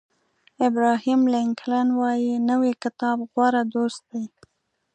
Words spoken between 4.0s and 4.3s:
دی.